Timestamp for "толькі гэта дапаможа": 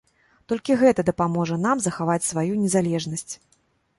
0.51-1.57